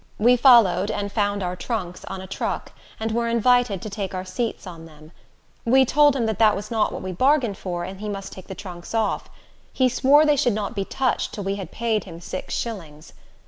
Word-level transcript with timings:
We 0.17 0.35
followed, 0.35 0.89
and 0.89 1.11
found 1.11 1.43
our 1.43 1.55
trunks 1.55 2.03
on 2.05 2.21
a 2.21 2.25
truck, 2.25 2.71
and 2.99 3.11
we 3.11 3.17
were 3.19 3.27
invited 3.27 3.83
to 3.83 3.89
take 3.91 4.15
our 4.15 4.25
seats 4.25 4.65
on 4.65 4.87
them. 4.87 5.11
We 5.63 5.85
told 5.85 6.15
him 6.15 6.25
that 6.25 6.55
was 6.55 6.71
not 6.71 6.91
what 6.91 7.03
we 7.03 7.11
bargained 7.11 7.59
for, 7.59 7.83
and 7.83 7.99
he 7.99 8.09
must 8.09 8.33
take 8.33 8.47
the 8.47 8.55
trunks 8.55 8.95
off. 8.95 9.29
He 9.71 9.89
swore 9.89 10.25
they 10.25 10.35
should 10.37 10.53
not 10.53 10.73
be 10.75 10.85
touched 10.85 11.33
till 11.35 11.43
we 11.43 11.57
had 11.57 11.69
paid 11.69 12.05
him 12.05 12.19
six 12.19 12.55
shillings. 12.55 13.13